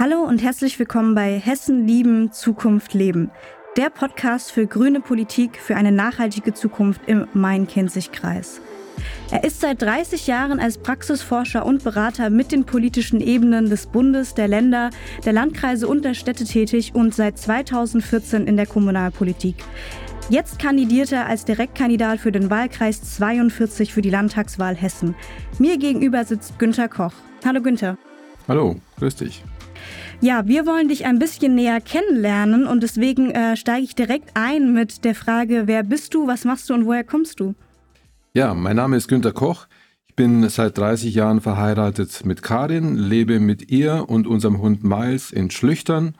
Hallo 0.00 0.22
und 0.22 0.44
herzlich 0.44 0.78
willkommen 0.78 1.16
bei 1.16 1.40
Hessen 1.40 1.84
lieben, 1.84 2.30
Zukunft 2.30 2.94
leben. 2.94 3.32
Der 3.76 3.90
Podcast 3.90 4.52
für 4.52 4.64
grüne 4.68 5.00
Politik 5.00 5.58
für 5.60 5.74
eine 5.74 5.90
nachhaltige 5.90 6.54
Zukunft 6.54 7.00
im 7.08 7.26
Main-Kinzig-Kreis. 7.34 8.60
Er 9.32 9.42
ist 9.42 9.60
seit 9.60 9.82
30 9.82 10.28
Jahren 10.28 10.60
als 10.60 10.78
Praxisforscher 10.78 11.66
und 11.66 11.82
Berater 11.82 12.30
mit 12.30 12.52
den 12.52 12.62
politischen 12.62 13.20
Ebenen 13.20 13.70
des 13.70 13.86
Bundes, 13.86 14.34
der 14.34 14.46
Länder, 14.46 14.90
der 15.24 15.32
Landkreise 15.32 15.88
und 15.88 16.04
der 16.04 16.14
Städte 16.14 16.44
tätig 16.44 16.94
und 16.94 17.12
seit 17.12 17.36
2014 17.36 18.46
in 18.46 18.56
der 18.56 18.66
Kommunalpolitik. 18.66 19.56
Jetzt 20.30 20.60
kandidiert 20.60 21.10
er 21.10 21.26
als 21.26 21.44
Direktkandidat 21.44 22.20
für 22.20 22.30
den 22.30 22.50
Wahlkreis 22.50 23.02
42 23.16 23.92
für 23.92 24.02
die 24.02 24.10
Landtagswahl 24.10 24.76
Hessen. 24.76 25.16
Mir 25.58 25.76
gegenüber 25.76 26.24
sitzt 26.24 26.56
Günther 26.60 26.88
Koch. 26.88 27.14
Hallo 27.44 27.60
Günther. 27.60 27.98
Hallo, 28.46 28.76
grüß 29.00 29.16
dich. 29.16 29.42
Ja, 30.20 30.48
wir 30.48 30.66
wollen 30.66 30.88
dich 30.88 31.06
ein 31.06 31.20
bisschen 31.20 31.54
näher 31.54 31.80
kennenlernen 31.80 32.66
und 32.66 32.82
deswegen 32.82 33.30
äh, 33.30 33.56
steige 33.56 33.84
ich 33.84 33.94
direkt 33.94 34.30
ein 34.34 34.72
mit 34.72 35.04
der 35.04 35.14
Frage, 35.14 35.62
wer 35.66 35.84
bist 35.84 36.12
du, 36.12 36.26
was 36.26 36.44
machst 36.44 36.68
du 36.68 36.74
und 36.74 36.86
woher 36.86 37.04
kommst 37.04 37.38
du? 37.38 37.54
Ja, 38.34 38.52
mein 38.52 38.74
Name 38.74 38.96
ist 38.96 39.06
Günter 39.06 39.30
Koch. 39.30 39.68
Ich 40.08 40.16
bin 40.16 40.48
seit 40.48 40.76
30 40.76 41.14
Jahren 41.14 41.40
verheiratet 41.40 42.24
mit 42.24 42.42
Karin, 42.42 42.96
lebe 42.96 43.38
mit 43.38 43.70
ihr 43.70 44.06
und 44.08 44.26
unserem 44.26 44.60
Hund 44.60 44.82
Miles 44.82 45.30
in 45.30 45.52
Schlüchtern 45.52 46.16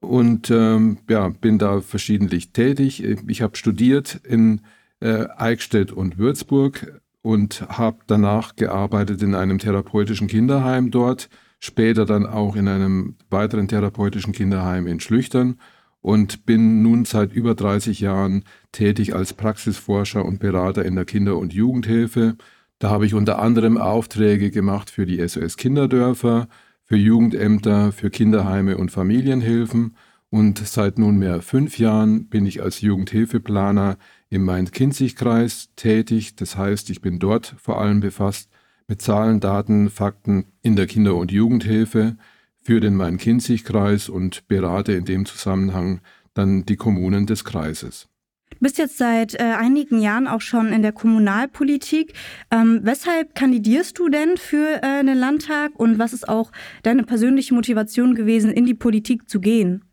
und 0.00 0.50
ähm, 0.50 0.98
ja, 1.08 1.30
bin 1.30 1.58
da 1.58 1.80
verschiedentlich 1.80 2.52
tätig. 2.52 3.02
Ich 3.02 3.40
habe 3.40 3.56
studiert 3.56 4.20
in 4.22 4.60
äh, 5.00 5.24
Eichstätt 5.34 5.92
und 5.92 6.18
Würzburg 6.18 7.00
und 7.22 7.64
habe 7.70 8.00
danach 8.06 8.54
gearbeitet 8.56 9.22
in 9.22 9.34
einem 9.34 9.58
therapeutischen 9.58 10.28
Kinderheim 10.28 10.90
dort 10.90 11.30
später 11.60 12.04
dann 12.06 12.26
auch 12.26 12.56
in 12.56 12.66
einem 12.66 13.16
weiteren 13.28 13.68
therapeutischen 13.68 14.32
Kinderheim 14.32 14.86
in 14.86 14.98
Schlüchtern 14.98 15.60
und 16.00 16.46
bin 16.46 16.82
nun 16.82 17.04
seit 17.04 17.32
über 17.32 17.54
30 17.54 18.00
Jahren 18.00 18.44
tätig 18.72 19.14
als 19.14 19.34
Praxisforscher 19.34 20.24
und 20.24 20.40
Berater 20.40 20.84
in 20.84 20.96
der 20.96 21.04
Kinder- 21.04 21.36
und 21.36 21.52
Jugendhilfe. 21.52 22.36
Da 22.78 22.90
habe 22.90 23.06
ich 23.06 23.14
unter 23.14 23.38
anderem 23.38 23.76
Aufträge 23.76 24.50
gemacht 24.50 24.90
für 24.90 25.04
die 25.04 25.26
SOS 25.26 25.58
Kinderdörfer, 25.58 26.48
für 26.84 26.96
Jugendämter, 26.96 27.92
für 27.92 28.10
Kinderheime 28.10 28.78
und 28.78 28.90
Familienhilfen 28.90 29.94
und 30.30 30.58
seit 30.58 30.98
nunmehr 30.98 31.42
fünf 31.42 31.78
Jahren 31.78 32.28
bin 32.28 32.46
ich 32.46 32.62
als 32.62 32.80
Jugendhilfeplaner 32.80 33.98
im 34.28 34.44
Main-Kinzig-Kreis 34.44 35.70
tätig. 35.74 36.36
Das 36.36 36.56
heißt, 36.56 36.88
ich 36.90 37.00
bin 37.00 37.18
dort 37.18 37.56
vor 37.58 37.80
allem 37.80 37.98
befasst 37.98 38.49
mit 38.90 39.00
Zahlen, 39.00 39.38
Daten, 39.38 39.88
Fakten 39.88 40.46
in 40.62 40.74
der 40.74 40.88
Kinder- 40.88 41.14
und 41.14 41.30
Jugendhilfe 41.30 42.16
für 42.60 42.80
den 42.80 42.96
Main-Kinzig-Kreis 42.96 44.08
und 44.08 44.48
berate 44.48 44.92
in 44.92 45.04
dem 45.04 45.26
Zusammenhang 45.26 46.00
dann 46.34 46.66
die 46.66 46.74
Kommunen 46.74 47.24
des 47.24 47.44
Kreises. 47.44 48.08
Du 48.50 48.56
bist 48.58 48.78
jetzt 48.78 48.98
seit 48.98 49.34
äh, 49.34 49.54
einigen 49.56 50.00
Jahren 50.00 50.26
auch 50.26 50.40
schon 50.40 50.72
in 50.72 50.82
der 50.82 50.90
Kommunalpolitik. 50.90 52.14
Ähm, 52.50 52.80
weshalb 52.82 53.36
kandidierst 53.36 53.96
du 53.96 54.08
denn 54.08 54.36
für 54.36 54.82
äh, 54.82 55.04
den 55.04 55.16
Landtag 55.16 55.70
und 55.76 56.00
was 56.00 56.12
ist 56.12 56.28
auch 56.28 56.50
deine 56.82 57.04
persönliche 57.04 57.54
Motivation 57.54 58.16
gewesen, 58.16 58.50
in 58.50 58.66
die 58.66 58.74
Politik 58.74 59.30
zu 59.30 59.40
gehen? 59.40 59.84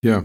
Ja, 0.00 0.22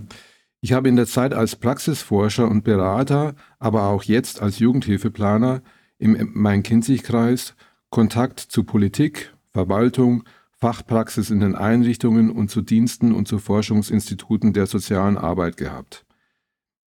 ich 0.62 0.72
habe 0.72 0.88
in 0.88 0.98
der 0.98 1.08
Zeit 1.08 1.34
als 1.34 1.56
Praxisforscher 1.56 2.48
und 2.48 2.64
Berater, 2.64 3.34
aber 3.58 3.86
auch 3.86 4.04
jetzt 4.04 4.40
als 4.40 4.60
Jugendhilfeplaner 4.60 5.64
im 5.98 6.30
Main-Kinzig-Kreis 6.36 7.56
Kontakt 7.90 8.40
zu 8.40 8.64
Politik, 8.64 9.34
Verwaltung, 9.52 10.24
Fachpraxis 10.60 11.30
in 11.30 11.40
den 11.40 11.56
Einrichtungen 11.56 12.32
und 12.32 12.50
zu 12.50 12.62
Diensten 12.62 13.14
und 13.14 13.28
zu 13.28 13.40
Forschungsinstituten 13.40 14.54
der 14.54 14.66
sozialen 14.66 15.18
Arbeit 15.18 15.58
gehabt. 15.58 16.06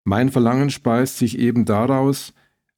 Mein 0.04 0.30
Verlangen 0.30 0.70
speist 0.70 1.18
sich 1.18 1.38
eben 1.38 1.64
daraus, 1.64 2.32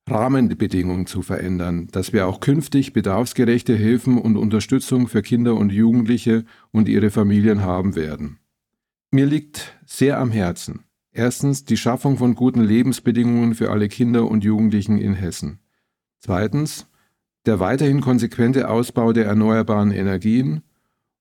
Rahmenbedingungen 0.09 1.06
zu 1.06 1.22
verändern, 1.22 1.88
dass 1.93 2.12
wir 2.12 2.27
auch 2.27 2.41
künftig 2.41 2.93
bedarfsgerechte 2.93 3.75
Hilfen 3.75 4.19
und 4.19 4.37
Unterstützung 4.37 5.09
für 5.09 5.22
Kinder 5.22 5.55
und 5.55 5.71
Jugendliche 5.71 6.44
und 6.72 6.88
ihre 6.88 7.11
Familien 7.11 7.62
haben 7.62 7.94
werden. 7.94 8.38
Mir 9.11 9.27
liegt 9.27 9.78
sehr 9.87 10.19
am 10.19 10.31
Herzen. 10.31 10.84
Erstens 11.12 11.65
die 11.65 11.77
Schaffung 11.77 12.16
von 12.16 12.34
guten 12.34 12.62
Lebensbedingungen 12.62 13.55
für 13.55 13.71
alle 13.71 13.88
Kinder 13.88 14.27
und 14.27 14.44
Jugendlichen 14.44 14.99
in 14.99 15.15
Hessen. 15.15 15.61
Zweitens 16.19 16.87
der 17.47 17.61
weiterhin 17.61 18.01
konsequente 18.01 18.69
Ausbau 18.69 19.13
der 19.13 19.27
erneuerbaren 19.27 19.91
Energien 19.91 20.63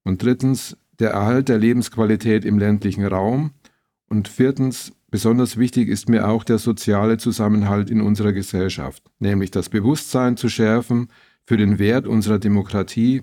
und 0.04 0.22
drittens 0.22 0.76
der 0.98 1.10
Erhalt 1.10 1.48
der 1.48 1.58
Lebensqualität 1.58 2.44
im 2.44 2.58
ländlichen 2.58 3.04
Raum 3.04 3.52
und 4.08 4.28
viertens 4.28 4.92
besonders 5.10 5.56
wichtig 5.56 5.88
ist 5.88 6.08
mir 6.08 6.28
auch 6.28 6.44
der 6.44 6.58
soziale 6.58 7.18
Zusammenhalt 7.18 7.90
in 7.90 8.00
unserer 8.00 8.32
Gesellschaft, 8.32 9.02
nämlich 9.18 9.50
das 9.50 9.68
Bewusstsein 9.68 10.36
zu 10.36 10.48
schärfen 10.48 11.08
für 11.44 11.56
den 11.56 11.78
Wert 11.78 12.06
unserer 12.06 12.38
Demokratie, 12.38 13.22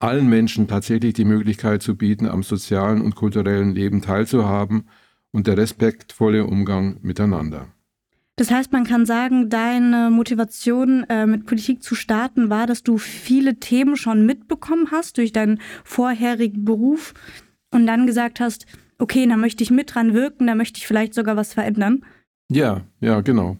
allen 0.00 0.28
Menschen 0.28 0.68
tatsächlich 0.68 1.14
die 1.14 1.24
Möglichkeit 1.24 1.82
zu 1.82 1.96
bieten, 1.96 2.26
am 2.26 2.42
sozialen 2.42 3.00
und 3.00 3.14
kulturellen 3.14 3.74
Leben 3.74 4.02
teilzuhaben 4.02 4.88
und 5.32 5.46
der 5.46 5.56
respektvolle 5.56 6.44
Umgang 6.44 6.98
miteinander. 7.02 7.68
Das 8.38 8.52
heißt, 8.52 8.70
man 8.72 8.84
kann 8.84 9.04
sagen, 9.04 9.50
deine 9.50 10.10
Motivation 10.10 11.02
äh, 11.08 11.26
mit 11.26 11.44
Politik 11.44 11.82
zu 11.82 11.96
starten 11.96 12.50
war, 12.50 12.68
dass 12.68 12.84
du 12.84 12.96
viele 12.96 13.56
Themen 13.56 13.96
schon 13.96 14.24
mitbekommen 14.24 14.92
hast 14.92 15.18
durch 15.18 15.32
deinen 15.32 15.60
vorherigen 15.82 16.64
Beruf 16.64 17.14
und 17.72 17.88
dann 17.88 18.06
gesagt 18.06 18.38
hast, 18.38 18.66
okay, 18.98 19.26
da 19.26 19.36
möchte 19.36 19.64
ich 19.64 19.72
mit 19.72 19.92
dran 19.92 20.14
wirken, 20.14 20.46
da 20.46 20.54
möchte 20.54 20.78
ich 20.78 20.86
vielleicht 20.86 21.14
sogar 21.14 21.34
was 21.34 21.52
verändern. 21.52 22.04
Ja, 22.48 22.82
ja, 23.00 23.22
genau. 23.22 23.56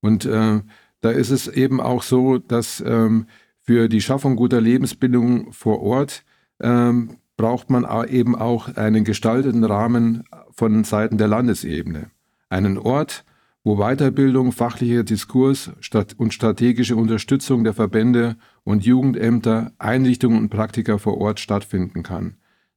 Und 0.00 0.26
äh, 0.26 0.60
da 1.00 1.10
ist 1.10 1.30
es 1.30 1.48
eben 1.48 1.80
auch 1.80 2.04
so, 2.04 2.38
dass 2.38 2.82
ähm, 2.86 3.26
für 3.58 3.88
die 3.88 4.00
Schaffung 4.00 4.36
guter 4.36 4.60
Lebensbildung 4.60 5.52
vor 5.52 5.82
Ort 5.82 6.24
ähm, 6.60 7.16
braucht 7.36 7.68
man 7.68 7.84
eben 8.08 8.36
auch 8.36 8.76
einen 8.76 9.02
gestalteten 9.02 9.64
Rahmen 9.64 10.22
von 10.52 10.84
Seiten 10.84 11.18
der 11.18 11.26
Landesebene. 11.26 12.10
Einen 12.48 12.78
Ort, 12.78 13.24
wo 13.64 13.76
Weiterbildung, 13.76 14.52
fachlicher 14.52 15.02
Diskurs 15.02 15.72
und 16.18 16.34
strategische 16.34 16.96
Unterstützung 16.96 17.64
der 17.64 17.72
Verbände 17.72 18.36
und 18.62 18.84
Jugendämter, 18.84 19.72
Einrichtungen 19.78 20.38
und 20.38 20.50
Praktika 20.50 20.98
vor 20.98 21.18
Ort 21.18 21.40
stattfinden 21.40 22.02
kann. 22.02 22.36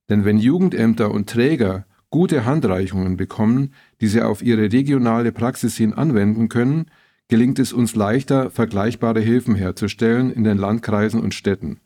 Denn 0.09 0.23
wenn 0.23 0.37
Jugendämter 0.37 1.11
und 1.11 1.29
Träger 1.29 1.85
gute 2.09 2.45
Handreichungen 2.45 3.17
bekommen, 3.17 3.73
die 3.99 4.07
sie 4.07 4.21
auf 4.21 4.41
ihre 4.41 4.71
regionale 4.71 5.33
Praxis 5.33 5.75
hin 5.75 5.93
anwenden 5.93 6.47
können, 6.47 6.85
gelingt 7.27 7.59
es 7.59 7.73
uns 7.73 7.95
leichter, 7.95 8.49
vergleichbare 8.49 9.19
Hilfen 9.19 9.55
herzustellen 9.55 10.31
in 10.31 10.45
den 10.45 10.57
Landkreisen 10.57 11.19
und 11.21 11.33
Städten. 11.33 11.81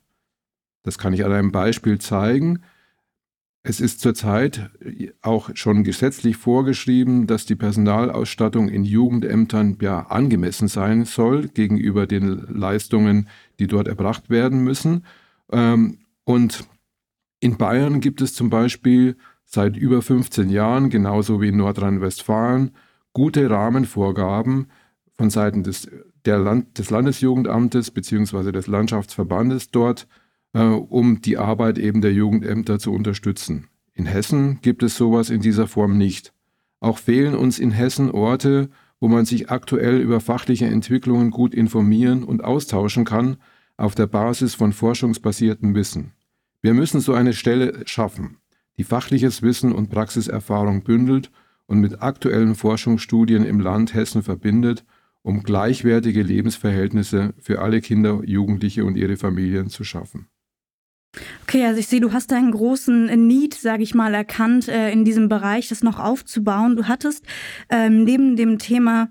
Das 0.84 1.00
kann 1.00 1.14
ich 1.14 1.26
an 1.26 1.32
einem 1.32 1.52
Beispiel 1.52 1.98
zeigen. 1.98 2.60
Es 3.64 3.80
ist 3.80 4.00
zurzeit 4.00 4.72
auch 5.22 5.52
schon 5.54 5.84
gesetzlich 5.84 6.36
vorgeschrieben, 6.36 7.28
dass 7.28 7.46
die 7.46 7.56
Personalausstattung 7.56 8.70
in 8.70 8.84
Jugendämtern 8.84 9.78
ja 9.80 10.08
angemessen 10.08 10.68
sein 10.68 11.06
soll 11.06 11.48
gegenüber 11.48 12.08
den 12.08 12.48
Leistungen, 12.50 13.30
die 13.60 13.68
dort 13.68 13.88
erbracht 13.88 14.32
werden 14.32 14.64
müssen. 14.64 15.06
Ähm, 15.52 16.00
und 16.24 16.64
in 17.40 17.58
Bayern 17.58 18.00
gibt 18.00 18.22
es 18.22 18.34
zum 18.34 18.50
Beispiel 18.50 19.16
seit 19.46 19.78
über 19.78 20.02
15 20.02 20.50
Jahren, 20.50 20.90
genauso 20.90 21.40
wie 21.40 21.50
in 21.50 21.58
Nordrhein-Westfalen, 21.58 22.72
gute 23.14 23.48
Rahmenvorgaben 23.50 24.68
von 25.14 25.30
Seiten 25.30 25.62
des, 25.62 25.88
Land, 26.26 26.80
des 26.80 26.90
Landesjugendamtes 26.90 27.92
bzw. 27.92 28.52
des 28.52 28.66
Landschaftsverbandes 28.66 29.70
dort 29.70 30.08
äh, 30.54 30.64
um 30.64 31.22
die 31.22 31.38
Arbeit 31.38 31.78
eben 31.78 32.02
der 32.02 32.14
Jugendämter 32.14 32.80
zu 32.80 32.92
unterstützen. 32.92 33.68
In 33.94 34.06
Hessen 34.06 34.60
gibt 34.62 34.84
es 34.84 34.96
sowas 34.96 35.30
in 35.30 35.42
dieser 35.42 35.68
Form 35.68 35.98
nicht. 35.98 36.34
Auch 36.80 36.98
fehlen 36.98 37.36
uns 37.36 37.60
in 37.60 37.72
Hessen 37.72 38.12
Orte, 38.12 38.70
wo 39.00 39.08
man 39.08 39.26
sich 39.26 39.50
aktuell 39.50 40.00
über 40.00 40.20
fachliche 40.20 40.66
Entwicklungen 40.66 41.32
gut 41.32 41.54
informieren 41.54 42.24
und 42.24 42.44
austauschen 42.44 43.06
kann 43.06 43.38
auf 43.78 43.96
der 43.96 44.08
Basis 44.08 44.54
von 44.54 44.74
forschungsbasiertem 44.74 45.74
Wissen. 45.76 46.14
Wir 46.62 46.74
müssen 46.74 47.02
so 47.02 47.14
eine 47.14 47.34
Stelle 47.34 47.82
schaffen, 47.86 48.38
die 48.78 48.84
fachliches 48.84 49.42
Wissen 49.42 49.72
und 49.72 49.90
Praxiserfahrung 49.90 50.84
bündelt 50.84 51.32
und 51.66 51.80
mit 51.80 52.02
aktuellen 52.02 52.54
Forschungsstudien 52.54 53.44
im 53.44 53.60
Land 53.60 53.94
Hessen 53.94 54.22
verbindet, 54.22 54.86
um 55.24 55.44
gleichwertige 55.44 56.22
Lebensverhältnisse 56.22 57.34
für 57.40 57.62
alle 57.62 57.82
Kinder, 57.82 58.22
Jugendliche 58.24 58.86
und 58.86 58.98
ihre 58.98 59.18
Familien 59.18 59.70
zu 59.70 59.84
schaffen. 59.84 60.28
Okay, 61.44 61.66
also 61.66 61.80
ich 61.80 61.88
sehe, 61.88 62.00
du 62.00 62.14
hast 62.14 62.32
einen 62.32 62.52
großen 62.52 63.28
Need, 63.28 63.54
sage 63.54 63.84
ich 63.84 63.94
mal, 63.94 64.14
erkannt, 64.14 64.70
äh, 64.70 64.92
in 64.92 65.04
diesem 65.04 65.28
Bereich 65.28 65.68
das 65.68 65.84
noch 65.84 66.00
aufzubauen. 66.00 66.76
Du 66.76 66.88
hattest 66.88 67.26
ähm, 67.70 68.06
neben 68.06 68.38
dem 68.38 68.60
Thema 68.60 69.10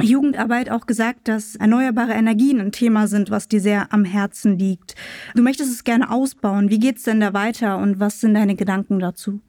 Jugendarbeit 0.00 0.70
auch 0.70 0.86
gesagt, 0.86 1.28
dass 1.28 1.56
erneuerbare 1.56 2.12
Energien 2.12 2.60
ein 2.60 2.72
Thema 2.72 3.06
sind, 3.06 3.30
was 3.30 3.48
dir 3.48 3.60
sehr 3.60 3.92
am 3.92 4.04
Herzen 4.04 4.58
liegt. 4.58 4.94
Du 5.34 5.42
möchtest 5.42 5.72
es 5.72 5.84
gerne 5.84 6.10
ausbauen. 6.10 6.70
Wie 6.70 6.78
geht 6.78 6.98
es 6.98 7.04
denn 7.04 7.20
da 7.20 7.32
weiter 7.32 7.78
und 7.78 8.00
was 8.00 8.20
sind 8.20 8.34
deine 8.34 8.56
Gedanken 8.56 8.98
dazu? 8.98 9.40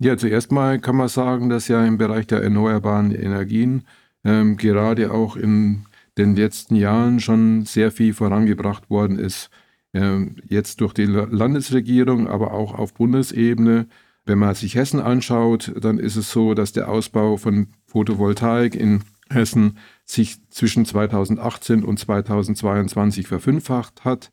Ja, 0.00 0.16
zuerst 0.16 0.52
mal 0.52 0.78
kann 0.80 0.96
man 0.96 1.08
sagen, 1.08 1.48
dass 1.48 1.68
ja 1.68 1.84
im 1.84 1.98
Bereich 1.98 2.26
der 2.26 2.42
erneuerbaren 2.42 3.12
Energien 3.12 3.82
ähm, 4.24 4.56
gerade 4.56 5.12
auch 5.12 5.36
in 5.36 5.86
den 6.16 6.36
letzten 6.36 6.76
Jahren 6.76 7.20
schon 7.20 7.64
sehr 7.64 7.90
viel 7.90 8.14
vorangebracht 8.14 8.90
worden 8.90 9.18
ist. 9.18 9.50
Ähm, 9.94 10.36
jetzt 10.46 10.80
durch 10.80 10.92
die 10.92 11.06
Landesregierung, 11.06 12.28
aber 12.28 12.52
auch 12.52 12.74
auf 12.74 12.94
Bundesebene. 12.94 13.86
Wenn 14.24 14.38
man 14.38 14.54
sich 14.54 14.74
Hessen 14.74 15.00
anschaut, 15.00 15.72
dann 15.80 15.98
ist 15.98 16.16
es 16.16 16.30
so, 16.30 16.52
dass 16.52 16.72
der 16.72 16.90
Ausbau 16.90 17.38
von 17.38 17.68
Photovoltaik 17.86 18.74
in 18.74 19.02
Hessen 19.30 19.78
sich 20.04 20.46
zwischen 20.50 20.84
2018 20.84 21.84
und 21.84 21.98
2022 21.98 23.26
verfünffacht 23.26 24.04
hat. 24.04 24.30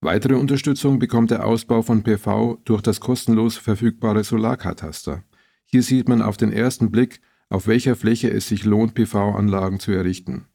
Weitere 0.00 0.34
Unterstützung 0.34 0.98
bekommt 0.98 1.30
der 1.30 1.46
Ausbau 1.46 1.82
von 1.82 2.02
PV 2.02 2.58
durch 2.64 2.82
das 2.82 3.00
kostenlos 3.00 3.56
verfügbare 3.56 4.24
Solarkataster. 4.24 5.24
Hier 5.64 5.82
sieht 5.82 6.08
man 6.08 6.22
auf 6.22 6.36
den 6.36 6.52
ersten 6.52 6.90
Blick, 6.90 7.20
auf 7.48 7.66
welcher 7.66 7.96
Fläche 7.96 8.30
es 8.30 8.48
sich 8.48 8.64
lohnt, 8.64 8.94
PV-Anlagen 8.94 9.80
zu 9.80 9.92
errichten. 9.92 10.46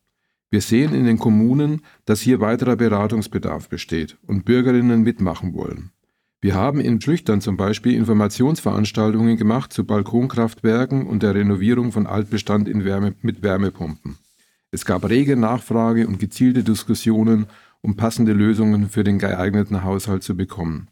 Wir 0.52 0.62
sehen 0.62 0.96
in 0.96 1.06
den 1.06 1.20
Kommunen, 1.20 1.82
dass 2.06 2.22
hier 2.22 2.40
weiterer 2.40 2.76
Beratungsbedarf 2.76 3.70
besteht 3.70 4.18
und 4.26 4.46
Bürgerinnen 4.46 5.04
mitmachen 5.04 5.54
wollen. 5.54 5.92
Wir 6.42 6.56
haben 6.56 6.80
in 6.80 7.02
Schlüchtern 7.02 7.42
zum 7.42 7.58
Beispiel 7.58 7.94
Informationsveranstaltungen 7.94 9.38
gemacht 9.38 9.74
zu 9.74 9.84
Balkonkraftwerken 9.86 11.06
und 11.06 11.22
der 11.22 11.36
Renovierung 11.36 11.92
von 11.92 12.08
Altbestand 12.08 12.68
Wärme, 12.68 13.14
mit 13.22 13.44
Wärmepumpen. 13.44 14.18
Es 14.72 14.86
gab 14.86 15.08
rege 15.08 15.36
Nachfrage 15.36 16.08
und 16.08 16.20
gezielte 16.20 16.64
Diskussionen, 16.64 17.48
um 17.82 17.96
passende 17.96 18.34
Lösungen 18.34 18.90
für 18.90 19.04
den 19.04 19.20
geeigneten 19.20 19.84
Haushalt 19.84 20.24
zu 20.24 20.36
bekommen. 20.36 20.88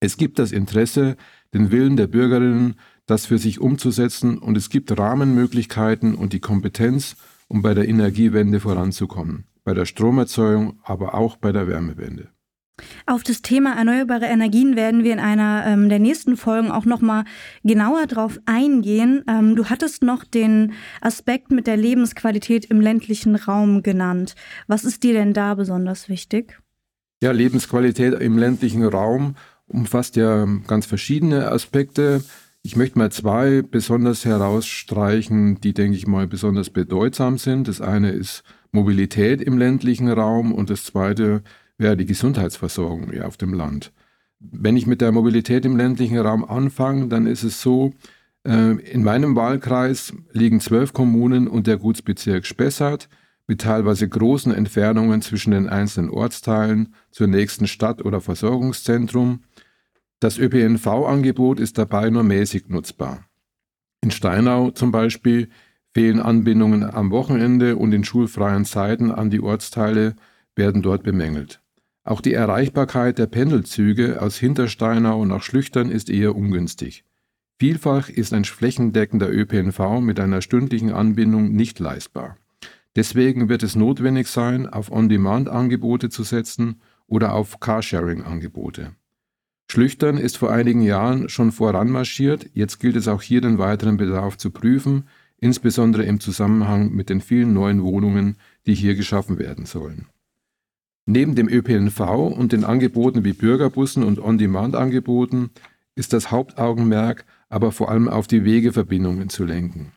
Es 0.00 0.16
gibt 0.16 0.38
das 0.38 0.52
Interesse, 0.52 1.16
den 1.54 1.70
Willen 1.70 1.96
der 1.96 2.06
Bürgerinnen, 2.06 2.74
das 3.06 3.26
für 3.26 3.38
sich 3.38 3.60
umzusetzen 3.60 4.38
und 4.38 4.56
es 4.56 4.70
gibt 4.70 4.96
Rahmenmöglichkeiten 4.98 6.14
und 6.14 6.32
die 6.32 6.40
Kompetenz, 6.40 7.16
um 7.50 7.62
bei 7.62 7.74
der 7.74 7.88
Energiewende 7.88 8.60
voranzukommen, 8.60 9.44
bei 9.64 9.74
der 9.74 9.84
Stromerzeugung, 9.84 10.78
aber 10.84 11.14
auch 11.14 11.36
bei 11.36 11.50
der 11.50 11.66
Wärmewende. 11.66 12.28
Auf 13.06 13.24
das 13.24 13.42
Thema 13.42 13.76
erneuerbare 13.76 14.26
Energien 14.26 14.76
werden 14.76 15.04
wir 15.04 15.12
in 15.12 15.18
einer 15.18 15.64
ähm, 15.66 15.88
der 15.88 15.98
nächsten 15.98 16.36
Folgen 16.36 16.70
auch 16.70 16.86
noch 16.86 17.00
mal 17.02 17.24
genauer 17.62 18.06
drauf 18.06 18.38
eingehen. 18.46 19.22
Ähm, 19.28 19.56
du 19.56 19.66
hattest 19.66 20.02
noch 20.02 20.24
den 20.24 20.72
Aspekt 21.00 21.50
mit 21.50 21.66
der 21.66 21.76
Lebensqualität 21.76 22.64
im 22.66 22.80
ländlichen 22.80 23.34
Raum 23.34 23.82
genannt. 23.82 24.34
Was 24.66 24.84
ist 24.84 25.02
dir 25.02 25.12
denn 25.12 25.34
da 25.34 25.54
besonders 25.54 26.08
wichtig? 26.08 26.58
Ja, 27.20 27.32
Lebensqualität 27.32 28.14
im 28.14 28.38
ländlichen 28.38 28.84
Raum 28.84 29.34
umfasst 29.66 30.16
ja 30.16 30.46
ganz 30.66 30.86
verschiedene 30.86 31.50
Aspekte. 31.50 32.22
Ich 32.62 32.76
möchte 32.76 32.98
mal 32.98 33.10
zwei 33.10 33.62
besonders 33.62 34.26
herausstreichen, 34.26 35.60
die, 35.62 35.72
denke 35.72 35.96
ich 35.96 36.06
mal, 36.06 36.26
besonders 36.26 36.68
bedeutsam 36.68 37.38
sind. 37.38 37.68
Das 37.68 37.80
eine 37.80 38.10
ist 38.10 38.42
Mobilität 38.70 39.40
im 39.40 39.56
ländlichen 39.56 40.08
Raum 40.08 40.52
und 40.52 40.68
das 40.68 40.84
zweite 40.84 41.42
wäre 41.78 41.96
die 41.96 42.04
Gesundheitsversorgung 42.04 43.18
auf 43.22 43.38
dem 43.38 43.54
Land. 43.54 43.92
Wenn 44.40 44.76
ich 44.76 44.86
mit 44.86 45.00
der 45.00 45.10
Mobilität 45.10 45.64
im 45.64 45.76
ländlichen 45.76 46.18
Raum 46.18 46.44
anfange, 46.44 47.08
dann 47.08 47.26
ist 47.26 47.44
es 47.44 47.62
so, 47.62 47.94
äh, 48.46 48.72
in 48.72 49.02
meinem 49.04 49.36
Wahlkreis 49.36 50.12
liegen 50.32 50.60
zwölf 50.60 50.92
Kommunen 50.92 51.48
und 51.48 51.66
der 51.66 51.78
Gutsbezirk 51.78 52.44
Spessart 52.44 53.08
mit 53.46 53.62
teilweise 53.62 54.08
großen 54.08 54.54
Entfernungen 54.54 55.22
zwischen 55.22 55.50
den 55.50 55.68
einzelnen 55.68 56.10
Ortsteilen 56.10 56.94
zur 57.10 57.26
nächsten 57.26 57.66
Stadt 57.66 58.04
oder 58.04 58.20
Versorgungszentrum. 58.20 59.40
Das 60.20 60.38
ÖPNV-Angebot 60.38 61.58
ist 61.58 61.78
dabei 61.78 62.10
nur 62.10 62.22
mäßig 62.22 62.68
nutzbar. 62.68 63.24
In 64.02 64.10
Steinau 64.10 64.70
zum 64.70 64.92
Beispiel 64.92 65.48
fehlen 65.94 66.20
Anbindungen 66.20 66.84
am 66.84 67.10
Wochenende 67.10 67.76
und 67.76 67.92
in 67.92 68.04
schulfreien 68.04 68.66
Zeiten 68.66 69.10
an 69.10 69.30
die 69.30 69.40
Ortsteile 69.40 70.14
werden 70.54 70.82
dort 70.82 71.02
bemängelt. 71.04 71.62
Auch 72.04 72.20
die 72.20 72.34
Erreichbarkeit 72.34 73.18
der 73.18 73.28
Pendelzüge 73.28 74.20
aus 74.20 74.36
Hintersteinau 74.36 75.24
nach 75.24 75.42
Schlüchtern 75.42 75.90
ist 75.90 76.10
eher 76.10 76.36
ungünstig. 76.36 77.04
Vielfach 77.58 78.10
ist 78.10 78.34
ein 78.34 78.44
flächendeckender 78.44 79.30
ÖPNV 79.30 80.00
mit 80.00 80.20
einer 80.20 80.42
stündlichen 80.42 80.92
Anbindung 80.92 81.52
nicht 81.52 81.78
leistbar. 81.78 82.36
Deswegen 82.94 83.48
wird 83.48 83.62
es 83.62 83.74
notwendig 83.74 84.26
sein, 84.26 84.66
auf 84.66 84.90
On-Demand-Angebote 84.90 86.10
zu 86.10 86.24
setzen 86.24 86.82
oder 87.06 87.34
auf 87.34 87.60
Carsharing-Angebote. 87.60 88.96
Schlüchtern 89.70 90.18
ist 90.18 90.36
vor 90.36 90.50
einigen 90.50 90.82
Jahren 90.82 91.28
schon 91.28 91.52
voranmarschiert, 91.52 92.50
jetzt 92.54 92.80
gilt 92.80 92.96
es 92.96 93.06
auch 93.06 93.22
hier 93.22 93.40
den 93.40 93.58
weiteren 93.58 93.98
Bedarf 93.98 94.36
zu 94.36 94.50
prüfen, 94.50 95.04
insbesondere 95.38 96.02
im 96.02 96.18
Zusammenhang 96.18 96.90
mit 96.90 97.08
den 97.08 97.20
vielen 97.20 97.52
neuen 97.52 97.80
Wohnungen, 97.84 98.36
die 98.66 98.74
hier 98.74 98.96
geschaffen 98.96 99.38
werden 99.38 99.66
sollen. 99.66 100.06
Neben 101.06 101.36
dem 101.36 101.48
ÖPNV 101.48 102.00
und 102.00 102.50
den 102.50 102.64
Angeboten 102.64 103.22
wie 103.22 103.32
Bürgerbussen 103.32 104.02
und 104.02 104.18
On-Demand-Angeboten 104.18 105.50
ist 105.94 106.12
das 106.14 106.32
Hauptaugenmerk 106.32 107.24
aber 107.48 107.70
vor 107.70 107.92
allem 107.92 108.08
auf 108.08 108.26
die 108.26 108.44
Wegeverbindungen 108.44 109.28
zu 109.28 109.44
lenken. 109.44 109.92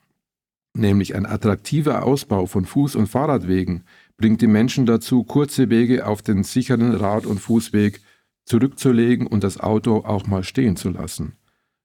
Nämlich 0.75 1.15
ein 1.15 1.25
attraktiver 1.25 2.03
Ausbau 2.03 2.45
von 2.45 2.67
Fuß- 2.67 2.95
und 2.95 3.07
Fahrradwegen 3.07 3.85
bringt 4.17 4.41
die 4.41 4.47
Menschen 4.47 4.85
dazu, 4.85 5.23
kurze 5.23 5.71
Wege 5.71 6.05
auf 6.05 6.21
den 6.21 6.43
sicheren 6.43 6.93
Rad- 6.93 7.25
und 7.25 7.39
Fußweg 7.39 8.01
zurückzulegen 8.45 9.27
und 9.27 9.43
das 9.43 9.59
Auto 9.59 9.97
auch 10.05 10.27
mal 10.27 10.43
stehen 10.43 10.75
zu 10.75 10.89
lassen. 10.89 11.33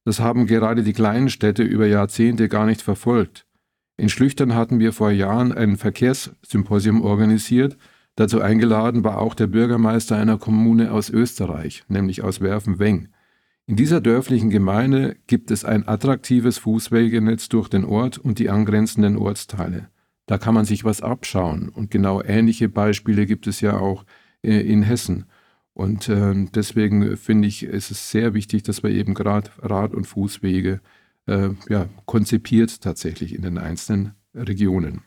Das 0.04 0.20
haben 0.20 0.46
gerade 0.46 0.82
die 0.82 0.92
kleinen 0.92 1.28
Städte 1.28 1.62
über 1.62 1.86
Jahrzehnte 1.86 2.48
gar 2.48 2.66
nicht 2.66 2.82
verfolgt. 2.82 3.46
In 3.96 4.08
Schlüchtern 4.08 4.54
hatten 4.54 4.78
wir 4.78 4.92
vor 4.92 5.10
Jahren 5.10 5.52
ein 5.52 5.76
Verkehrssymposium 5.76 7.02
organisiert, 7.02 7.76
Dazu 8.18 8.40
eingeladen 8.40 9.04
war 9.04 9.20
auch 9.20 9.36
der 9.36 9.46
Bürgermeister 9.46 10.16
einer 10.16 10.38
Kommune 10.38 10.90
aus 10.90 11.08
Österreich, 11.08 11.84
nämlich 11.86 12.24
aus 12.24 12.40
Werfen-Weng. 12.40 13.10
In 13.66 13.76
dieser 13.76 14.00
dörflichen 14.00 14.50
Gemeinde 14.50 15.14
gibt 15.28 15.52
es 15.52 15.64
ein 15.64 15.86
attraktives 15.86 16.58
Fußwegenetz 16.58 17.48
durch 17.48 17.68
den 17.68 17.84
Ort 17.84 18.18
und 18.18 18.40
die 18.40 18.50
angrenzenden 18.50 19.16
Ortsteile. 19.16 19.88
Da 20.26 20.36
kann 20.36 20.52
man 20.52 20.64
sich 20.64 20.82
was 20.82 21.00
abschauen 21.00 21.68
und 21.68 21.92
genau 21.92 22.20
ähnliche 22.20 22.68
Beispiele 22.68 23.24
gibt 23.24 23.46
es 23.46 23.60
ja 23.60 23.78
auch 23.78 24.04
äh, 24.42 24.62
in 24.62 24.82
Hessen. 24.82 25.26
Und 25.78 26.08
äh, 26.08 26.34
deswegen 26.52 27.16
finde 27.16 27.46
ich, 27.46 27.62
ist 27.62 27.92
es 27.92 28.10
sehr 28.10 28.34
wichtig, 28.34 28.64
dass 28.64 28.82
wir 28.82 28.90
eben 28.90 29.14
gerade 29.14 29.48
Rad- 29.62 29.94
und 29.94 30.08
Fußwege 30.08 30.80
äh, 31.26 31.50
ja, 31.68 31.88
konzipiert 32.04 32.80
tatsächlich 32.80 33.32
in 33.32 33.42
den 33.42 33.58
einzelnen 33.58 34.14
Regionen. 34.34 35.02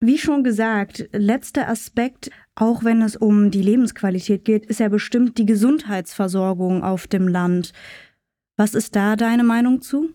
Wie 0.00 0.18
schon 0.18 0.44
gesagt, 0.44 1.08
letzter 1.12 1.70
Aspekt, 1.70 2.30
auch 2.54 2.84
wenn 2.84 3.00
es 3.00 3.16
um 3.16 3.50
die 3.50 3.62
Lebensqualität 3.62 4.44
geht, 4.44 4.66
ist 4.66 4.78
ja 4.78 4.90
bestimmt 4.90 5.38
die 5.38 5.46
Gesundheitsversorgung 5.46 6.82
auf 6.82 7.06
dem 7.06 7.26
Land. 7.26 7.72
Was 8.58 8.74
ist 8.74 8.94
da 8.94 9.16
deine 9.16 9.42
Meinung 9.42 9.80
zu? 9.80 10.10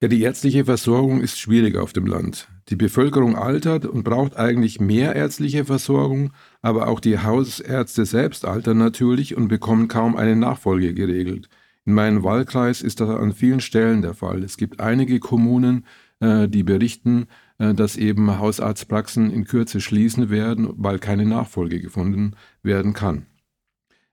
Ja, 0.00 0.06
die 0.06 0.22
ärztliche 0.22 0.64
Versorgung 0.64 1.22
ist 1.22 1.40
schwierig 1.40 1.76
auf 1.76 1.92
dem 1.92 2.06
Land. 2.06 2.48
Die 2.68 2.76
Bevölkerung 2.76 3.36
altert 3.36 3.86
und 3.86 4.02
braucht 4.02 4.36
eigentlich 4.36 4.80
mehr 4.80 5.14
ärztliche 5.14 5.64
Versorgung, 5.64 6.32
aber 6.62 6.88
auch 6.88 6.98
die 6.98 7.20
Hausärzte 7.20 8.04
selbst 8.04 8.44
altern 8.44 8.78
natürlich 8.78 9.36
und 9.36 9.46
bekommen 9.46 9.86
kaum 9.86 10.16
eine 10.16 10.34
Nachfolge 10.34 10.92
geregelt. 10.92 11.48
In 11.84 11.94
meinem 11.94 12.24
Wahlkreis 12.24 12.82
ist 12.82 13.00
das 13.00 13.10
an 13.10 13.32
vielen 13.32 13.60
Stellen 13.60 14.02
der 14.02 14.14
Fall. 14.14 14.42
Es 14.42 14.56
gibt 14.56 14.80
einige 14.80 15.20
Kommunen, 15.20 15.86
äh, 16.18 16.48
die 16.48 16.64
berichten, 16.64 17.26
äh, 17.58 17.72
dass 17.72 17.96
eben 17.96 18.38
Hausarztpraxen 18.40 19.30
in 19.30 19.44
Kürze 19.44 19.80
schließen 19.80 20.28
werden, 20.28 20.68
weil 20.76 20.98
keine 20.98 21.24
Nachfolge 21.24 21.80
gefunden 21.80 22.32
werden 22.64 22.92
kann. 22.92 23.26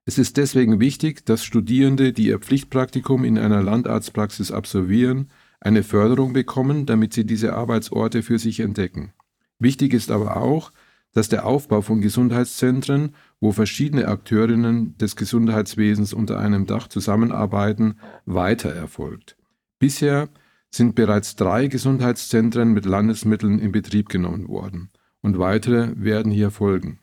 Es 0.05 0.19
ist 0.19 0.37
deswegen 0.37 0.79
wichtig, 0.79 1.25
dass 1.25 1.43
Studierende, 1.43 2.13
die 2.13 2.27
ihr 2.27 2.39
Pflichtpraktikum 2.39 3.23
in 3.23 3.39
einer 3.39 3.63
Landarztpraxis 3.63 4.51
absolvieren, 4.51 5.29
eine 5.63 5.83
Förderung 5.83 6.33
bekommen, 6.33 6.85
damit 6.85 7.13
sie 7.13 7.25
diese 7.25 7.53
Arbeitsorte 7.53 8.21
für 8.21 8.37
sich 8.37 8.59
entdecken. 8.59 9.13
Wichtig 9.59 9.93
ist 9.93 10.11
aber 10.11 10.37
auch, 10.37 10.71
dass 11.13 11.29
der 11.29 11.45
Aufbau 11.45 11.81
von 11.81 12.01
Gesundheitszentren, 12.01 13.15
wo 13.39 13.51
verschiedene 13.51 14.07
Akteurinnen 14.07 14.97
des 14.97 15.15
Gesundheitswesens 15.15 16.11
unter 16.11 16.39
einem 16.39 16.65
Dach 16.65 16.87
zusammenarbeiten, 16.87 17.99
weiter 18.25 18.73
erfolgt. 18.73 19.37
Bisher 19.79 20.27
sind 20.69 20.95
bereits 20.95 21.35
drei 21.35 21.67
Gesundheitszentren 21.67 22.73
mit 22.73 22.85
Landesmitteln 22.85 23.59
in 23.59 23.71
Betrieb 23.71 24.09
genommen 24.09 24.47
worden 24.49 24.89
und 25.21 25.37
weitere 25.37 25.93
werden 25.95 26.31
hier 26.31 26.51
folgen. 26.51 26.99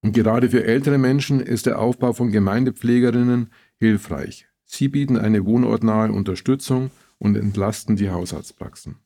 Und 0.00 0.12
gerade 0.12 0.50
für 0.50 0.64
ältere 0.64 0.98
Menschen 0.98 1.40
ist 1.40 1.66
der 1.66 1.78
Aufbau 1.78 2.14
von 2.14 2.32
Gemeindepflegerinnen 2.32 3.50
hilfreich. 3.76 4.48
Sie 4.64 4.88
bieten 4.88 5.18
eine 5.18 5.44
wohnortnahe 5.44 6.10
Unterstützung 6.10 6.90
und 7.18 7.36
entlasten 7.36 7.96
die 7.96 8.10
Hausarztpraxen. 8.10 8.96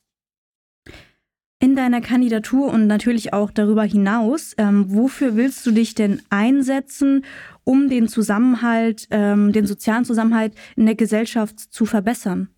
In 1.61 1.75
deiner 1.75 2.01
Kandidatur 2.01 2.73
und 2.73 2.87
natürlich 2.87 3.33
auch 3.33 3.51
darüber 3.51 3.83
hinaus, 3.83 4.55
ähm, 4.59 4.95
wofür 4.95 5.35
willst 5.35 5.67
du 5.67 5.73
dich 5.73 5.97
denn 5.97 6.23
einsetzen, 6.31 7.25
um 7.65 7.89
den 7.89 8.07
Zusammenhalt, 8.07 9.09
ähm, 9.11 9.53
den 9.53 9.67
sozialen 9.67 10.05
Zusammenhalt 10.05 10.55
in 10.77 10.87
der 10.87 10.95
Gesellschaft 10.95 11.59
zu 11.59 11.85
verbessern? 11.85 12.49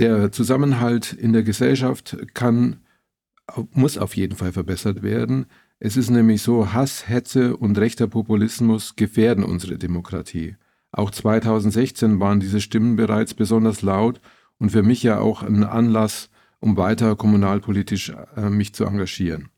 Der 0.00 0.32
Zusammenhalt 0.32 1.12
in 1.12 1.32
der 1.32 1.44
Gesellschaft 1.44 2.16
kann, 2.34 2.80
muss 3.70 3.98
auf 3.98 4.16
jeden 4.16 4.36
Fall 4.36 4.52
verbessert 4.52 5.02
werden. 5.02 5.46
Es 5.78 5.96
ist 5.96 6.10
nämlich 6.10 6.42
so, 6.42 6.72
Hass, 6.72 7.08
Hetze 7.08 7.56
und 7.56 7.78
rechter 7.78 8.08
Populismus 8.08 8.96
gefährden 8.96 9.44
unsere 9.44 9.78
Demokratie. 9.78 10.56
Auch 10.90 11.12
2016 11.12 12.18
waren 12.18 12.40
diese 12.40 12.60
Stimmen 12.60 12.96
bereits 12.96 13.34
besonders 13.34 13.82
laut 13.82 14.20
und 14.58 14.70
für 14.70 14.82
mich 14.82 15.02
ja 15.02 15.18
auch 15.20 15.42
ein 15.42 15.64
Anlass, 15.64 16.30
um 16.60 16.76
weiter 16.76 17.16
kommunalpolitisch 17.16 18.12
äh, 18.36 18.50
mich 18.50 18.74
zu 18.74 18.84
engagieren. 18.84 19.48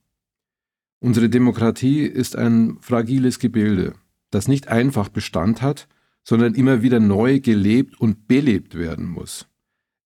Unsere 1.00 1.30
Demokratie 1.30 2.02
ist 2.02 2.36
ein 2.36 2.76
fragiles 2.80 3.38
Gebilde, 3.38 3.94
das 4.30 4.48
nicht 4.48 4.68
einfach 4.68 5.08
Bestand 5.08 5.62
hat, 5.62 5.88
sondern 6.22 6.54
immer 6.54 6.82
wieder 6.82 7.00
neu 7.00 7.40
gelebt 7.40 7.98
und 7.98 8.28
belebt 8.28 8.74
werden 8.74 9.06
muss. 9.06 9.46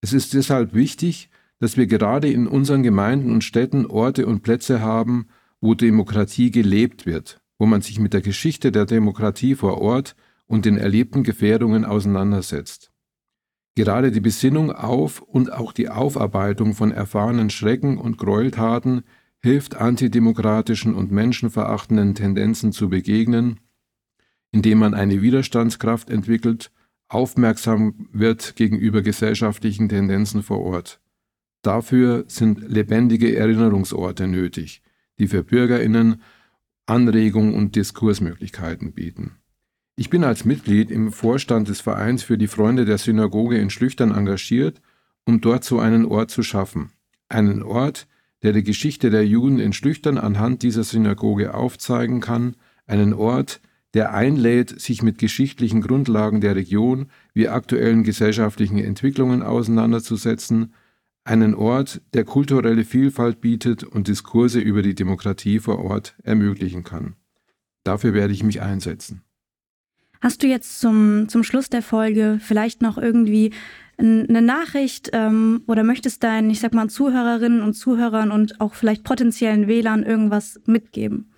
Es 0.01 0.13
ist 0.13 0.35
deshalb 0.35 0.73
wichtig, 0.73 1.31
dass 1.59 1.77
wir 1.77 1.87
gerade 1.87 2.31
in 2.31 2.47
unseren 2.47 2.83
Gemeinden 2.83 3.33
und 3.33 3.43
Städten 3.43 3.87
Orte 3.87 4.27
und 4.27 4.43
Plätze 4.43 4.81
haben, 4.81 5.27
wo 5.61 5.75
Demokratie 5.75 6.51
gelebt 6.51 7.07
wird, 7.07 7.41
wo 7.59 7.67
man 7.67 7.81
sich 7.81 7.99
mit 7.99 8.13
der 8.13 8.21
Geschichte 8.21 8.71
der 8.71 8.87
Demokratie 8.87 9.55
vor 9.55 9.81
Ort 9.81 10.15
und 10.47 10.65
den 10.65 10.77
erlebten 10.77 11.25
Gefährdungen 11.25 11.85
auseinandersetzt. 11.85 12.93
Gerade 13.77 14.13
die 14.13 14.21
Besinnung 14.21 14.71
auf 14.71 15.21
und 15.21 15.53
auch 15.53 15.73
die 15.73 15.89
Aufarbeitung 15.89 16.75
von 16.75 16.93
erfahrenen 16.93 17.51
Schrecken 17.51 17.99
und 17.99 18.19
Gräueltaten 18.19 19.03
hilft 19.43 19.75
antidemokratischen 19.75 20.95
und 20.95 21.11
menschenverachtenden 21.11 22.15
Tendenzen 22.15 22.73
zu 22.73 22.89
begegnen, 22.89 23.61
indem 24.53 24.79
man 24.79 24.95
eine 24.95 25.21
Widerstandskraft 25.21 26.09
entwickelt, 26.09 26.71
aufmerksam 27.09 28.09
wird 28.13 28.57
gegenüber 28.57 29.03
gesellschaftlichen 29.03 29.89
Tendenzen 29.89 30.43
vor 30.43 30.61
Ort. 30.61 31.01
Dafür 31.63 32.25
sind 32.29 32.61
lebendige 32.71 33.37
Erinnerungsorte 33.37 34.29
nötig, 34.29 34.83
die 35.19 35.27
für 35.27 35.43
Bürgerinnen 35.43 36.23
Anregung 36.87 37.55
und 37.55 37.77
Diskursmöglichkeiten 37.77 38.93
bieten. 38.93 39.37
Ich 39.97 40.11
bin 40.11 40.25
als 40.25 40.45
Mitglied 40.45 40.91
im 40.91 41.13
Vorstand 41.13 41.69
des 41.69 41.81
Vereins 41.81 42.25
für 42.25 42.37
die 42.37 42.49
Freunde 42.49 42.85
der 42.85 42.99
Synagoge 42.99 43.59
in 43.59 43.71
Schlüchtern 43.71 44.11
engagiert, 44.11 44.81
um 45.25 45.41
dort 45.41 45.63
so 45.63 45.79
einen 45.79 46.05
Ort 46.05 46.33
zu 46.33 46.43
schaffen. 46.43 46.91
Einen 47.29 47.63
Ort, 47.63 48.09
der 48.43 48.53
die 48.53 48.65
Geschichte 48.65 49.11
der 49.11 49.25
Juden 49.25 49.61
in 49.61 49.73
Schlüchtern 49.73 50.19
anhand 50.19 50.63
dieser 50.65 50.83
Synagoge 50.83 51.55
aufzeigen 51.55 52.21
kann, 52.21 52.57
einen 52.87 53.15
Ort, 53.15 53.61
der 53.95 54.13
einlädt, 54.13 54.81
sich 54.81 55.03
mit 55.03 55.19
geschichtlichen 55.19 55.81
Grundlagen 55.81 56.41
der 56.41 56.57
Region 56.57 57.07
wie 57.33 57.49
aktuellen 57.49 58.03
gesellschaftlichen 58.03 58.79
Entwicklungen 58.79 59.45
auseinanderzusetzen, 59.45 60.75
einen 61.23 61.55
Ort, 61.55 62.03
der 62.13 62.25
kulturelle 62.25 62.85
Vielfalt 62.85 63.41
bietet 63.41 63.85
und 63.85 64.09
Diskurse 64.09 64.59
über 64.59 64.83
die 64.83 64.97
Demokratie 64.97 65.61
vor 65.61 65.79
Ort 65.79 66.17
ermöglichen 66.25 66.83
kann. 66.83 67.15
Dafür 67.85 68.13
werde 68.13 68.35
ich 68.35 68.43
mich 68.43 68.61
einsetzen. 68.61 69.23
Hast 70.25 70.43
du 70.43 70.47
jetzt 70.47 70.81
zum, 70.81 71.29
zum 71.29 71.45
Schluss 71.45 71.69
der 71.69 71.83
Folge 71.83 72.39
vielleicht 72.41 72.81
noch 72.81 72.97
irgendwie 72.97 73.53
eine 73.99 74.41
Nachricht 74.41 75.11
ähm, 75.13 75.61
oder 75.67 75.85
möchtest 75.85 76.25
deinen, 76.25 76.49
ich 76.49 76.61
sag 76.61 76.73
mal, 76.73 76.89
Zuhörerinnen 76.89 77.61
und 77.61 77.75
Zuhörern 77.75 78.31
und 78.31 78.59
auch 78.59 78.73
vielleicht 78.73 79.05
potenziellen 79.05 79.69
Wählern 79.69 80.03
irgendwas 80.03 80.59
mitgeben? 80.65 81.31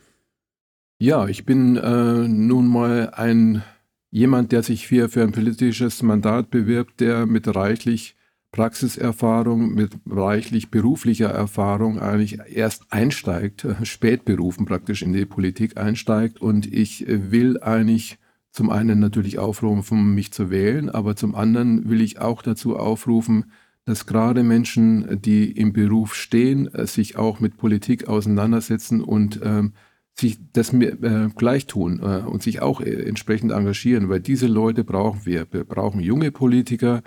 Ja, 1.00 1.26
ich 1.26 1.44
bin 1.44 1.74
äh, 1.74 2.28
nun 2.28 2.68
mal 2.68 3.10
ein 3.10 3.64
jemand, 4.12 4.52
der 4.52 4.62
sich 4.62 4.86
hier 4.86 5.08
für 5.08 5.22
ein 5.22 5.32
politisches 5.32 6.04
Mandat 6.04 6.50
bewirbt, 6.50 7.00
der 7.00 7.26
mit 7.26 7.52
reichlich 7.56 8.14
Praxiserfahrung, 8.52 9.74
mit 9.74 9.94
reichlich 10.08 10.70
beruflicher 10.70 11.30
Erfahrung 11.30 11.98
eigentlich 11.98 12.38
erst 12.54 12.84
einsteigt, 12.90 13.64
äh, 13.64 13.84
spät 13.84 14.24
berufen 14.24 14.64
praktisch 14.64 15.02
in 15.02 15.12
die 15.12 15.26
Politik 15.26 15.76
einsteigt 15.76 16.40
und 16.40 16.72
ich 16.72 17.04
will 17.08 17.60
eigentlich 17.60 18.20
zum 18.56 18.70
einen 18.70 18.98
natürlich 19.00 19.38
aufrufen, 19.38 20.14
mich 20.14 20.32
zu 20.32 20.50
wählen, 20.50 20.88
aber 20.88 21.14
zum 21.14 21.34
anderen 21.34 21.90
will 21.90 22.00
ich 22.00 22.20
auch 22.20 22.40
dazu 22.40 22.78
aufrufen, 22.78 23.52
dass 23.84 24.06
gerade 24.06 24.42
Menschen, 24.42 25.20
die 25.20 25.52
im 25.52 25.74
Beruf 25.74 26.14
stehen, 26.14 26.66
äh, 26.74 26.86
sich 26.86 27.18
auch 27.18 27.38
mit 27.38 27.58
Politik 27.58 28.08
auseinandersetzen 28.08 29.02
und 29.02 29.40
ähm, 29.44 29.74
sich 30.18 30.38
das 30.54 30.72
äh, 30.72 31.28
gleich 31.36 31.66
tun 31.66 32.00
äh, 32.02 32.26
und 32.26 32.42
sich 32.42 32.62
auch 32.62 32.80
äh, 32.80 33.02
entsprechend 33.06 33.52
engagieren, 33.52 34.08
weil 34.08 34.20
diese 34.20 34.46
Leute 34.46 34.84
brauchen 34.84 35.26
wir. 35.26 35.46
Wir 35.50 35.64
brauchen 35.64 36.00
junge 36.00 36.32
Politiker, 36.32 37.02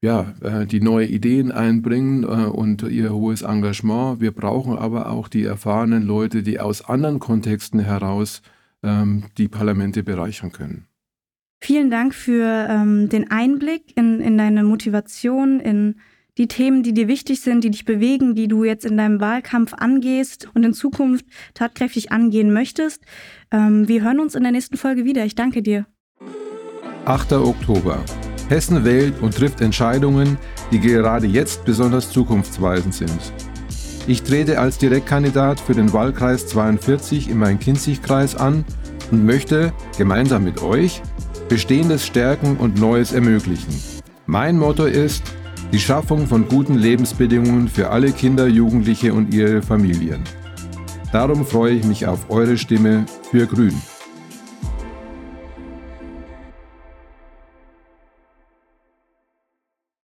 ja, 0.00 0.34
äh, 0.40 0.64
die 0.64 0.80
neue 0.80 1.06
Ideen 1.06 1.52
einbringen 1.52 2.24
äh, 2.24 2.46
und 2.46 2.82
ihr 2.82 3.12
hohes 3.12 3.42
Engagement. 3.42 4.22
Wir 4.22 4.32
brauchen 4.32 4.78
aber 4.78 5.10
auch 5.10 5.28
die 5.28 5.44
erfahrenen 5.44 6.02
Leute, 6.02 6.42
die 6.42 6.60
aus 6.60 6.82
anderen 6.82 7.18
Kontexten 7.20 7.80
heraus 7.80 8.40
ähm, 8.82 9.24
die 9.36 9.48
Parlamente 9.48 10.02
bereichern 10.02 10.50
können. 10.50 10.86
Vielen 11.64 11.90
Dank 11.90 12.14
für 12.14 12.66
ähm, 12.68 13.08
den 13.08 13.30
Einblick 13.30 13.96
in, 13.96 14.20
in 14.20 14.36
deine 14.36 14.64
Motivation, 14.64 15.60
in 15.60 15.94
die 16.36 16.46
Themen, 16.46 16.82
die 16.82 16.92
dir 16.92 17.08
wichtig 17.08 17.40
sind, 17.40 17.64
die 17.64 17.70
dich 17.70 17.86
bewegen, 17.86 18.34
die 18.34 18.48
du 18.48 18.64
jetzt 18.64 18.84
in 18.84 18.98
deinem 18.98 19.18
Wahlkampf 19.18 19.72
angehst 19.72 20.46
und 20.52 20.62
in 20.62 20.74
Zukunft 20.74 21.24
tatkräftig 21.54 22.12
angehen 22.12 22.52
möchtest. 22.52 23.00
Ähm, 23.50 23.88
wir 23.88 24.04
hören 24.04 24.20
uns 24.20 24.34
in 24.34 24.42
der 24.42 24.52
nächsten 24.52 24.76
Folge 24.76 25.06
wieder. 25.06 25.24
Ich 25.24 25.36
danke 25.36 25.62
dir. 25.62 25.86
8. 27.06 27.32
Oktober. 27.32 28.04
Hessen 28.50 28.84
wählt 28.84 29.22
und 29.22 29.34
trifft 29.34 29.62
Entscheidungen, 29.62 30.36
die 30.70 30.80
gerade 30.80 31.26
jetzt 31.26 31.64
besonders 31.64 32.10
zukunftsweisend 32.10 32.92
sind. 32.92 33.32
Ich 34.06 34.22
trete 34.22 34.58
als 34.58 34.76
Direktkandidat 34.76 35.60
für 35.60 35.72
den 35.72 35.94
Wahlkreis 35.94 36.46
42 36.46 37.30
im 37.30 37.38
Main-Kinzig-Kreis 37.38 38.36
an 38.36 38.66
und 39.10 39.24
möchte 39.24 39.72
gemeinsam 39.96 40.44
mit 40.44 40.60
euch 40.60 41.00
Bestehendes 41.48 42.06
stärken 42.06 42.56
und 42.56 42.80
Neues 42.80 43.12
ermöglichen. 43.12 43.74
Mein 44.26 44.58
Motto 44.58 44.84
ist 44.84 45.22
die 45.72 45.78
Schaffung 45.78 46.26
von 46.26 46.48
guten 46.48 46.74
Lebensbedingungen 46.74 47.68
für 47.68 47.90
alle 47.90 48.12
Kinder, 48.12 48.46
Jugendliche 48.46 49.12
und 49.12 49.34
ihre 49.34 49.60
Familien. 49.60 50.22
Darum 51.12 51.44
freue 51.44 51.74
ich 51.74 51.84
mich 51.84 52.06
auf 52.06 52.30
eure 52.30 52.56
Stimme 52.56 53.06
für 53.30 53.46
Grün. 53.46 53.74